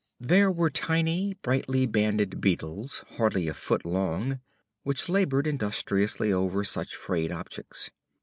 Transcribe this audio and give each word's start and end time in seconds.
There 0.19 0.51
were 0.51 0.71
tiny, 0.71 1.35
brightly 1.43 1.85
banded 1.85 2.41
beetles 2.41 3.05
hardly 3.17 3.47
a 3.47 3.53
foot 3.53 3.85
long 3.85 4.39
which 4.81 5.07
labored 5.09 5.45
industriously 5.45 6.33
over 6.33 6.63
such 6.63 6.95
frayed 6.95 7.31
objects. 7.31 7.91